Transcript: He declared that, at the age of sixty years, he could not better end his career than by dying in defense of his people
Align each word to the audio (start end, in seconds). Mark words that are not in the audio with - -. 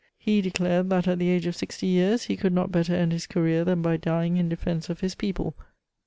He 0.17 0.41
declared 0.41 0.89
that, 0.89 1.07
at 1.07 1.19
the 1.19 1.29
age 1.29 1.45
of 1.45 1.55
sixty 1.55 1.85
years, 1.85 2.23
he 2.23 2.35
could 2.35 2.53
not 2.53 2.71
better 2.71 2.95
end 2.95 3.11
his 3.11 3.27
career 3.27 3.63
than 3.63 3.83
by 3.83 3.97
dying 3.97 4.37
in 4.37 4.49
defense 4.49 4.89
of 4.89 5.01
his 5.01 5.13
people 5.13 5.53